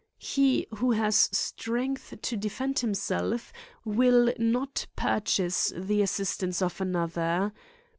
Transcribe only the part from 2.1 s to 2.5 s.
to